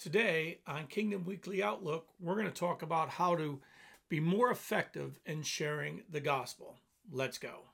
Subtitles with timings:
[0.00, 3.60] Today on Kingdom Weekly Outlook, we're going to talk about how to
[4.08, 6.78] be more effective in sharing the gospel.
[7.12, 7.64] Let's go.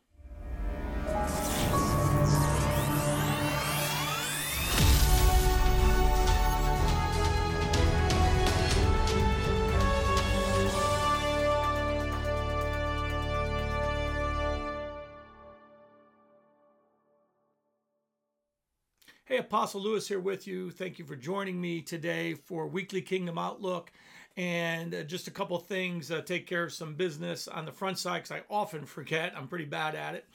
[19.28, 20.70] Hey, Apostle Lewis here with you.
[20.70, 23.90] Thank you for joining me today for Weekly Kingdom Outlook.
[24.36, 27.98] And uh, just a couple things, uh, take care of some business on the front
[27.98, 29.32] side because I often forget.
[29.36, 30.26] I'm pretty bad at it.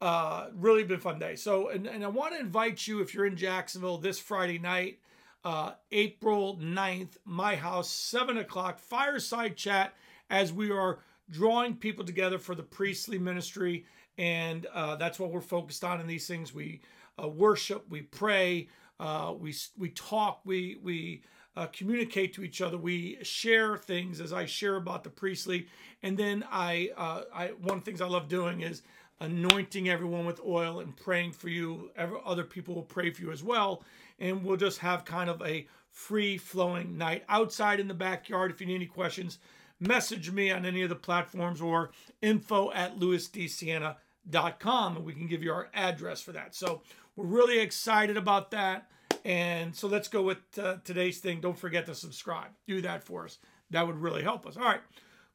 [0.00, 1.36] Uh, really been fun day.
[1.36, 5.00] So, and, and I want to invite you if you're in Jacksonville this Friday night,
[5.44, 9.94] uh, April 9th, my house, 7 o'clock, fireside chat
[10.30, 11.00] as we are
[11.30, 13.84] drawing people together for the priestly ministry.
[14.16, 16.52] And uh, that's what we're focused on in these things.
[16.52, 16.80] We
[17.22, 18.68] uh, worship, we pray,
[19.00, 21.22] uh, we, we talk, we, we
[21.56, 25.66] uh, communicate to each other, we share things as I share about the priestly.
[26.02, 28.82] And then I, uh, I one of the things I love doing is
[29.20, 31.90] anointing everyone with oil and praying for you.
[32.24, 33.82] other people will pray for you as well.
[34.20, 38.50] And we'll just have kind of a free flowing night outside in the backyard.
[38.50, 39.38] If you need any questions,
[39.80, 41.90] message me on any of the platforms or
[42.20, 46.54] info at lewisdciena.com and we can give you our address for that.
[46.54, 46.82] So
[47.16, 48.90] we're really excited about that.
[49.24, 51.40] And so let's go with uh, today's thing.
[51.40, 52.50] Don't forget to subscribe.
[52.66, 53.38] Do that for us.
[53.70, 54.56] That would really help us.
[54.56, 54.80] All right.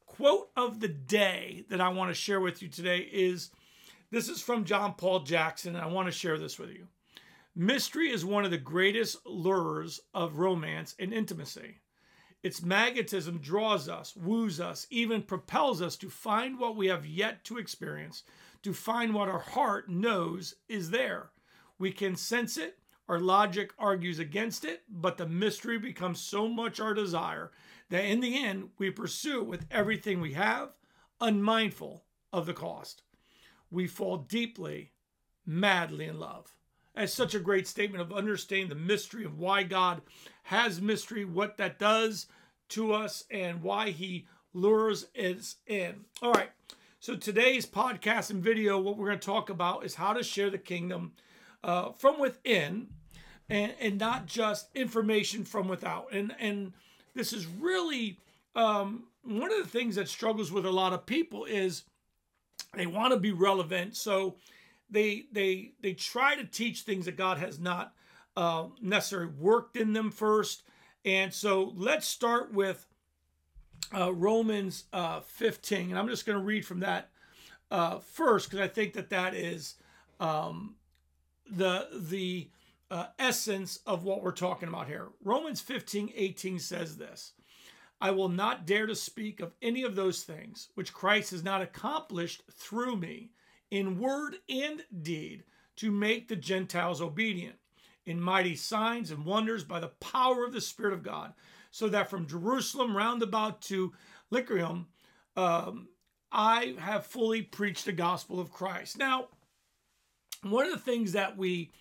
[0.06, 3.50] Quote of the day that I want to share with you today is
[4.12, 5.76] this is from John Paul Jackson.
[5.76, 6.88] And I want to share this with you.
[7.56, 11.78] Mystery is one of the greatest lures of romance and intimacy.
[12.44, 17.46] Its magnetism draws us, woos us, even propels us to find what we have yet
[17.46, 18.24] to experience,
[18.62, 21.30] to find what our heart knows is there.
[21.80, 26.82] We can sense it, our logic argues against it, but the mystery becomes so much
[26.82, 27.52] our desire
[27.90, 30.70] that in the end we pursue it with everything we have,
[31.22, 33.04] unmindful of the cost.
[33.72, 34.92] We fall deeply,
[35.46, 36.54] madly in love.
[36.96, 40.02] That's such a great statement of understanding the mystery of why God
[40.44, 42.28] has mystery, what that does
[42.70, 46.06] to us, and why He lures us in.
[46.22, 46.52] All right.
[47.00, 50.50] So today's podcast and video, what we're going to talk about is how to share
[50.50, 51.14] the kingdom
[51.64, 52.88] uh, from within,
[53.50, 56.08] and, and not just information from without.
[56.14, 56.74] And and
[57.16, 58.20] this is really
[58.56, 61.84] um, one of the things that struggles with a lot of people is
[62.74, 64.36] they want to be relevant, so
[64.94, 67.94] they they they try to teach things that God has not
[68.38, 70.64] uh, necessarily worked in them first.
[71.04, 72.86] And so let's start with
[73.94, 77.10] uh, Romans uh, 15, and I'm just going to read from that
[77.70, 79.76] uh, first because I think that that is
[80.20, 80.76] um,
[81.50, 82.50] the the
[82.90, 85.08] uh, essence of what we're talking about here.
[85.24, 87.34] Romans 15, 18 says this.
[88.00, 91.62] I will not dare to speak of any of those things which Christ has not
[91.62, 93.32] accomplished through me
[93.74, 95.44] in word and deed
[95.76, 97.56] to make the Gentiles obedient
[98.06, 101.34] in mighty signs and wonders by the power of the Spirit of God,
[101.72, 103.92] so that from Jerusalem round about to
[104.32, 104.90] Illyricum,
[105.36, 105.88] um,
[106.32, 109.00] I have fully preached the gospel of Christ.
[109.00, 109.30] Now,
[110.44, 111.72] one of the things that we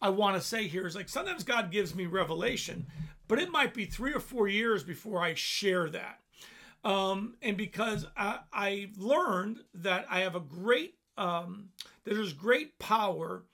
[0.00, 2.86] I want to say here is like sometimes God gives me revelation,
[3.28, 6.20] but it might be three or four years before I share that.
[6.82, 11.70] Um, and because I, I learned that I have a great um,
[12.04, 13.44] there's great power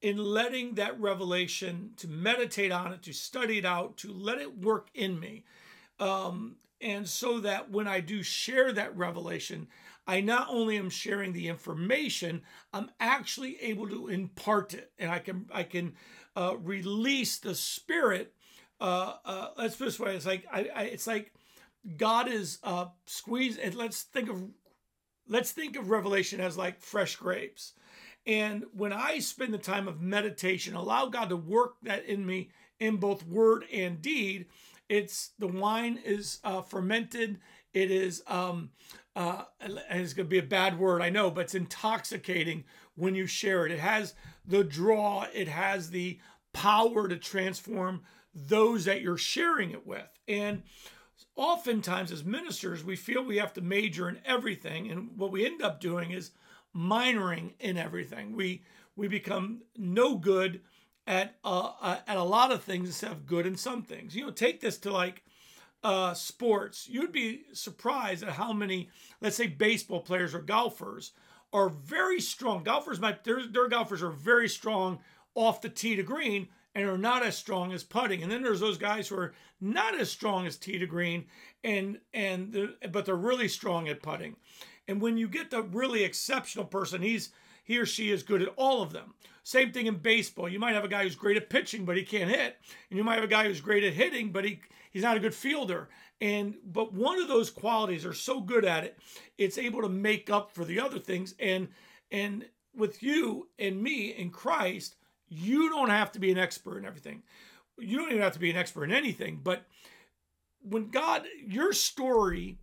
[0.00, 4.58] in letting that revelation to meditate on it, to study it out, to let it
[4.58, 5.44] work in me.
[5.98, 9.68] Um, and so that when I do share that revelation,
[10.06, 15.18] I not only am sharing the information, I'm actually able to impart it, and I
[15.18, 15.94] can I can
[16.36, 18.34] uh, release the Spirit.
[18.78, 21.32] Uh, uh, let's put this way: it's like I, I, it's like
[21.96, 23.58] God is uh, squeezed.
[23.58, 24.42] And let's think of
[25.28, 27.72] let's think of Revelation as like fresh grapes.
[28.26, 32.50] And when I spend the time of meditation, allow God to work that in me
[32.80, 34.46] in both word and deed.
[34.88, 37.38] It's the wine is uh, fermented.
[37.72, 38.70] It is um,
[39.16, 42.64] uh, it's going to be a bad word, I know, but it's intoxicating
[42.96, 43.72] when you share it.
[43.72, 44.14] It has
[44.46, 45.26] the draw.
[45.32, 46.18] It has the
[46.52, 48.02] power to transform
[48.34, 50.08] those that you're sharing it with.
[50.26, 50.62] And
[51.36, 55.62] oftentimes, as ministers, we feel we have to major in everything, and what we end
[55.62, 56.30] up doing is
[56.74, 58.34] minoring in everything.
[58.34, 58.62] We
[58.96, 60.60] we become no good
[61.06, 64.14] at uh, uh, at a lot of things instead of good in some things.
[64.14, 65.22] You know, take this to like
[65.82, 66.88] uh, sports.
[66.88, 68.88] You'd be surprised at how many,
[69.20, 71.12] let's say, baseball players or golfers
[71.52, 72.64] are very strong.
[72.64, 74.98] Golfers might their, their golfers are very strong
[75.34, 78.22] off the tee to green and are not as strong as putting.
[78.22, 81.26] And then there's those guys who are not as strong as tee to green
[81.62, 84.36] and and but they're really strong at putting.
[84.86, 87.30] And when you get the really exceptional person, he's
[87.64, 89.14] he or she is good at all of them.
[89.42, 90.48] Same thing in baseball.
[90.48, 92.56] You might have a guy who's great at pitching, but he can't hit.
[92.90, 94.60] And you might have a guy who's great at hitting, but he
[94.90, 95.88] he's not a good fielder.
[96.20, 98.98] And but one of those qualities are so good at it,
[99.38, 101.34] it's able to make up for the other things.
[101.38, 101.68] And
[102.10, 104.96] and with you and me in Christ,
[105.28, 107.22] you don't have to be an expert in everything.
[107.78, 109.40] You don't even have to be an expert in anything.
[109.42, 109.64] But
[110.62, 112.58] when God, your story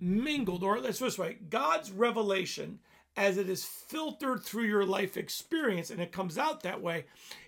[0.00, 2.80] mingled, or let's put this way, God's revelation
[3.16, 7.04] as it is filtered through your life experience and it comes out that way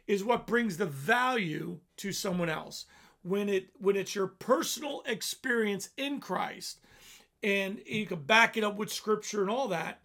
[0.07, 2.87] is what brings the value to someone else
[3.23, 6.79] when it when it's your personal experience in Christ
[7.43, 10.01] and you can back it up with scripture and all that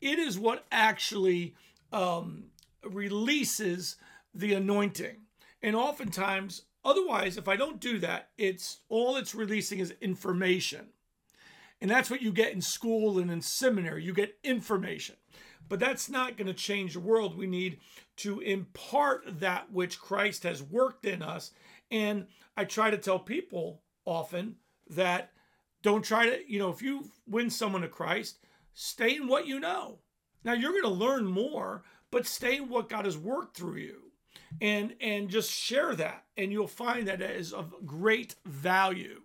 [0.00, 1.54] it is what actually
[1.92, 2.44] um,
[2.84, 3.96] releases
[4.34, 5.16] the anointing
[5.62, 10.88] and oftentimes otherwise if i don't do that it's all it's releasing is information
[11.80, 14.04] and that's what you get in school and in seminary.
[14.04, 15.16] You get information.
[15.68, 17.36] But that's not going to change the world.
[17.36, 17.78] We need
[18.16, 21.52] to impart that which Christ has worked in us.
[21.90, 22.26] And
[22.56, 24.56] I try to tell people often
[24.90, 25.30] that
[25.82, 28.38] don't try to, you know, if you win someone to Christ,
[28.74, 30.00] stay in what you know.
[30.44, 33.96] Now you're going to learn more, but stay what God has worked through you.
[34.60, 39.20] And and just share that and you'll find that it is of great value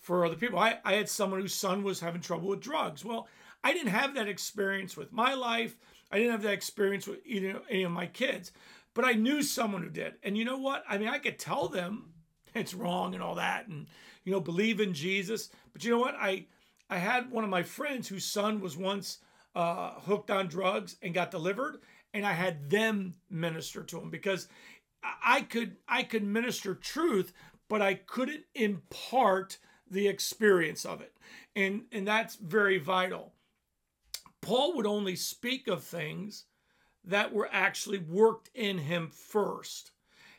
[0.00, 0.58] for other people.
[0.58, 3.04] I, I had someone whose son was having trouble with drugs.
[3.04, 3.28] Well,
[3.62, 5.76] I didn't have that experience with my life.
[6.10, 8.52] I didn't have that experience with either, any of my kids,
[8.92, 10.14] but I knew someone who did.
[10.22, 10.84] And you know what?
[10.88, 12.12] I mean, I could tell them
[12.54, 13.86] it's wrong and all that, and
[14.24, 15.50] you know, believe in Jesus.
[15.72, 16.14] But you know what?
[16.14, 16.46] I
[16.88, 19.18] I had one of my friends whose son was once
[19.54, 21.78] uh, hooked on drugs and got delivered,
[22.14, 24.48] and I had them minister to him because
[25.22, 27.34] I could I could minister truth,
[27.68, 29.58] but I couldn't impart
[29.90, 31.12] the experience of it.
[31.54, 33.32] And, and that's very vital.
[34.40, 36.44] Paul would only speak of things
[37.04, 39.90] that were actually worked in him first.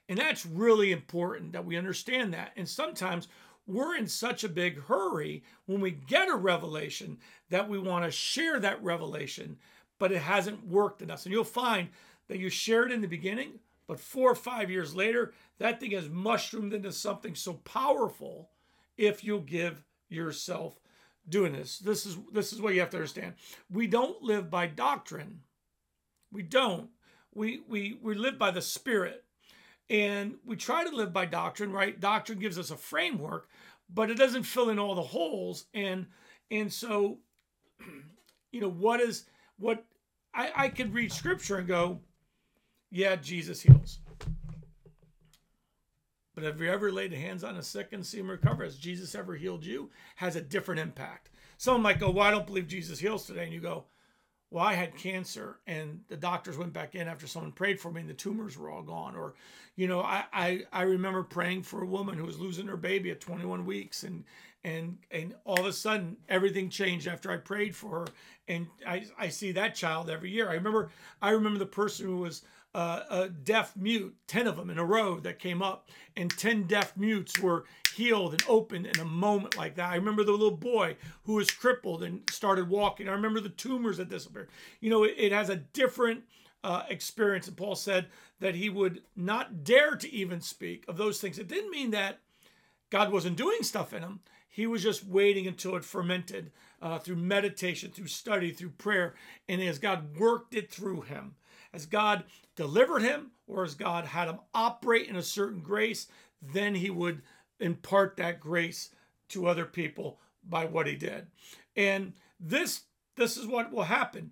[0.09, 2.51] And that's really important that we understand that.
[2.55, 3.27] And sometimes
[3.67, 7.17] we're in such a big hurry when we get a revelation
[7.49, 9.57] that we want to share that revelation,
[9.99, 11.25] but it hasn't worked us.
[11.25, 11.89] And you'll find
[12.27, 16.09] that you shared in the beginning, but four or five years later, that thing has
[16.09, 18.49] mushroomed into something so powerful
[18.97, 20.79] if you give yourself
[21.27, 21.79] doing this.
[21.79, 23.33] This is this is what you have to understand.
[23.69, 25.41] We don't live by doctrine.
[26.31, 26.89] We don't.
[27.33, 29.23] We we we live by the spirit.
[29.89, 31.99] And we try to live by doctrine, right?
[31.99, 33.49] Doctrine gives us a framework,
[33.93, 35.65] but it doesn't fill in all the holes.
[35.73, 36.07] And
[36.49, 37.19] and so,
[38.51, 39.25] you know, what is
[39.57, 39.85] what
[40.33, 41.99] I, I could read scripture and go,
[42.91, 43.99] yeah, Jesus heals.
[46.33, 48.65] But have you ever laid hands on a sick and seen him recover?
[48.65, 49.89] Has Jesus ever healed you?
[50.17, 51.29] Has a different impact.
[51.57, 53.45] Someone might go, Well, I don't believe Jesus heals today.
[53.45, 53.85] And you go,
[54.51, 58.01] Well, I had cancer and the doctors went back in after someone prayed for me
[58.01, 59.15] and the tumors were all gone.
[59.15, 59.35] Or,
[59.77, 63.11] you know, I, I, I remember praying for a woman who was losing her baby
[63.11, 64.25] at 21 weeks and
[64.65, 68.07] and and all of a sudden everything changed after I prayed for her.
[68.47, 70.49] And I, I see that child every year.
[70.49, 70.89] I remember
[71.21, 72.41] I remember the person who was
[72.73, 76.63] uh, a deaf mute, 10 of them in a row that came up, and 10
[76.63, 79.91] deaf mutes were healed and opened in a moment like that.
[79.91, 83.07] I remember the little boy who was crippled and started walking.
[83.07, 84.49] I remember the tumors that disappeared.
[84.81, 86.23] You know, it, it has a different
[86.65, 87.47] uh, experience.
[87.47, 88.07] And Paul said
[88.41, 91.39] that he would not dare to even speak of those things.
[91.39, 92.19] It didn't mean that
[92.89, 94.19] God wasn't doing stuff in him.
[94.47, 96.51] He was just waiting until it fermented
[96.81, 99.15] uh, through meditation, through study, through prayer.
[99.49, 101.35] And as God worked it through him,
[101.73, 102.23] as God
[102.55, 106.07] delivered him or as God had him operate in a certain grace,
[106.41, 107.21] then he would
[107.59, 108.91] impart that grace
[109.29, 111.27] to other people by what he did.
[111.75, 112.83] And this
[113.15, 114.31] this is what will happen.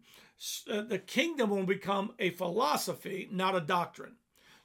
[0.69, 4.15] Uh, the kingdom will become a philosophy, not a doctrine.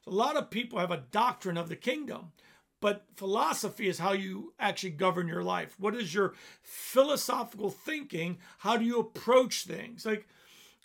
[0.05, 2.33] So a lot of people have a doctrine of the kingdom,
[2.81, 5.75] but philosophy is how you actually govern your life.
[5.79, 8.39] What is your philosophical thinking?
[8.59, 10.07] How do you approach things?
[10.07, 10.27] Like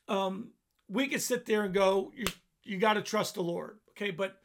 [0.07, 0.49] um,
[0.89, 2.25] we could sit there and go, you,
[2.63, 3.77] you got to trust the Lord.
[3.91, 4.11] Okay.
[4.11, 4.41] But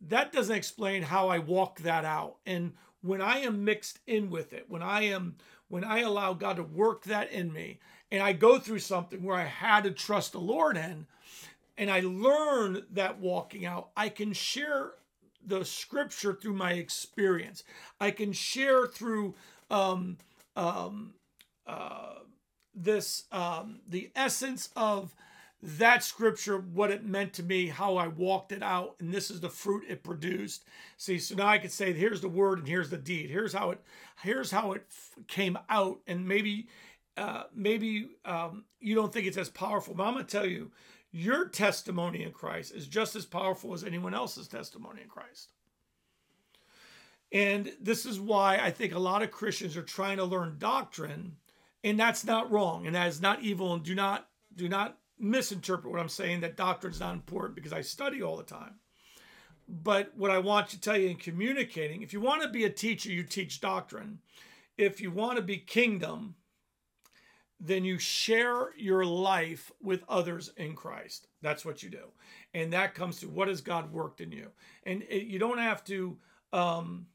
[0.00, 2.36] that doesn't explain how I walk that out.
[2.46, 5.36] And when I am mixed in with it, when I am,
[5.68, 7.80] when I allow God to work that in me,
[8.10, 11.06] and I go through something where I had to trust the Lord in,
[11.76, 14.92] and I learn that walking out, I can share
[15.44, 17.64] the scripture through my experience.
[18.00, 19.34] I can share through
[19.70, 20.18] um,
[20.56, 21.14] um,
[21.66, 22.14] uh,
[22.74, 25.14] this um, the essence of
[25.60, 29.40] that scripture, what it meant to me, how I walked it out, and this is
[29.40, 30.64] the fruit it produced.
[30.96, 33.28] See, so now I could say, here's the word and here's the deed.
[33.30, 33.80] Here's how it,
[34.22, 34.86] here's how it
[35.26, 36.68] came out, and maybe,
[37.16, 40.70] uh, maybe um, you don't think it's as powerful, but I'm gonna tell you,
[41.10, 45.50] your testimony in Christ is just as powerful as anyone else's testimony in Christ.
[47.32, 51.36] And this is why I think a lot of Christians are trying to learn doctrine,
[51.84, 55.92] and that's not wrong, and that is not evil, and do not do not misinterpret
[55.92, 58.76] what I'm saying that doctrine is not important because I study all the time.
[59.68, 62.70] But what I want to tell you in communicating, if you want to be a
[62.70, 64.20] teacher, you teach doctrine.
[64.78, 66.36] If you want to be kingdom,
[67.60, 71.26] then you share your life with others in Christ.
[71.42, 72.04] That's what you do.
[72.54, 74.48] And that comes to what has God worked in you.
[74.84, 76.16] And it, you don't have to
[76.52, 77.06] um,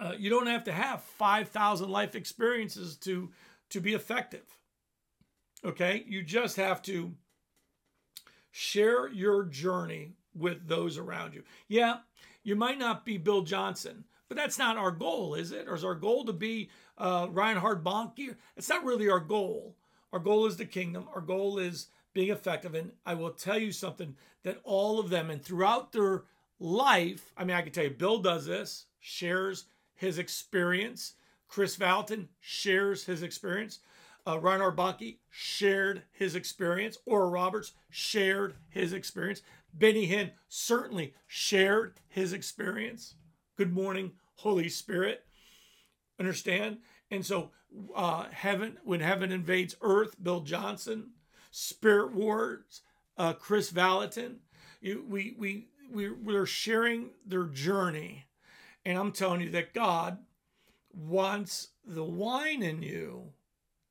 [0.00, 3.30] uh, you don't have to have 5,000 life experiences to
[3.70, 4.44] to be effective.
[5.64, 6.04] Okay?
[6.06, 7.12] You just have to
[8.50, 11.42] share your journey with those around you.
[11.68, 11.98] Yeah,
[12.42, 15.66] you might not be Bill Johnson, but that's not our goal, is it?
[15.68, 18.36] Or is our goal to be uh, Reinhard Bonnke?
[18.56, 19.76] It's not really our goal.
[20.12, 21.08] Our goal is the kingdom.
[21.14, 22.74] Our goal is being effective.
[22.74, 26.22] And I will tell you something that all of them, and throughout their
[26.58, 31.14] life, I mean, I can tell you, Bill does this, shares his experience.
[31.46, 33.80] Kris Vallotton shares his experience
[34.26, 36.98] uh, Reinhard Bonnke shared his experience.
[37.06, 39.42] Oral Roberts shared his experience.
[39.72, 43.14] Benny Hinn certainly shared his experience.
[43.60, 45.22] Good morning, Holy Spirit.
[46.18, 46.78] Understand?
[47.10, 47.50] And so,
[47.94, 51.10] uh, heaven, when heaven invades earth, Bill Johnson,
[51.50, 52.80] Spirit Wars,
[53.18, 54.36] uh, Kris Vallotton,
[54.80, 58.24] you, we, we, we, we're sharing their journey.
[58.86, 60.16] And I'm telling you that God
[60.94, 63.34] wants the wine in you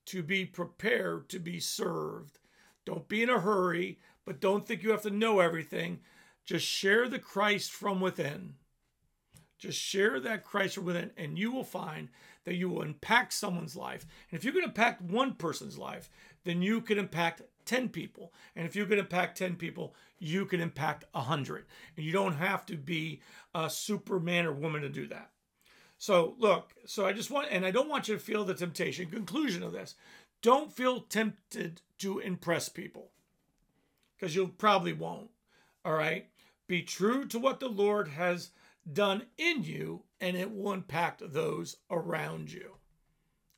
[0.07, 2.39] to be prepared to be served.
[2.87, 5.99] Don't be in a hurry, but don't think you have to know everything.
[6.43, 8.55] Just share the Christ from within.
[9.59, 12.07] Just share that Christ within, and you will find
[12.45, 14.07] that you will impact someone's life.
[14.31, 16.09] And if you can impact one person's life,
[16.45, 18.33] then you can impact 10 people.
[18.55, 21.65] And if you can impact 10 people, you can impact 100.
[21.97, 23.21] And you don't have to be
[23.53, 25.29] a superman or woman to do that.
[25.97, 29.09] So look, so I just want, and I don't want you to feel the temptation.
[29.09, 29.95] Conclusion of this
[30.41, 33.11] don't feel tempted to impress people
[34.17, 35.29] because you probably won't.
[35.83, 36.27] All right.
[36.67, 38.51] Be true to what the Lord has
[38.91, 42.75] done in you, and it will impact those around you.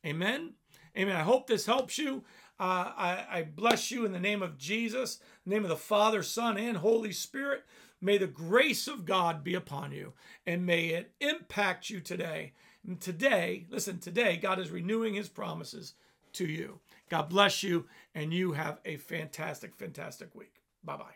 [0.04, 0.54] Amen.
[0.96, 1.16] Amen.
[1.16, 2.24] I hope this helps you.
[2.60, 6.56] Uh, I, I bless you in the name of Jesus, name of the Father, Son,
[6.56, 7.64] and Holy Spirit.
[8.00, 10.12] May the grace of God be upon you
[10.44, 12.52] and may it impact you today.
[12.86, 15.94] And today, listen, today, God is renewing his promises
[16.34, 16.80] to you.
[17.08, 20.62] God bless you, and you have a fantastic, fantastic week.
[20.82, 21.14] Bye bye.